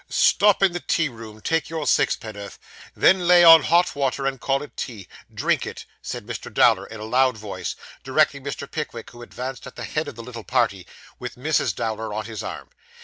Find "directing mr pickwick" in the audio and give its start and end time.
8.03-9.11